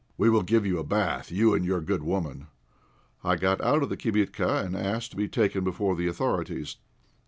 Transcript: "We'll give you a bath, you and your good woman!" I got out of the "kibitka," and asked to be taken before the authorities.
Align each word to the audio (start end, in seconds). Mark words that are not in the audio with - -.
"We'll 0.17 0.41
give 0.41 0.65
you 0.65 0.79
a 0.79 0.83
bath, 0.83 1.31
you 1.31 1.53
and 1.53 1.63
your 1.63 1.79
good 1.79 2.01
woman!" 2.01 2.47
I 3.23 3.35
got 3.35 3.61
out 3.61 3.83
of 3.83 3.89
the 3.89 3.97
"kibitka," 3.97 4.63
and 4.65 4.75
asked 4.75 5.11
to 5.11 5.15
be 5.15 5.27
taken 5.27 5.63
before 5.63 5.95
the 5.95 6.07
authorities. 6.07 6.77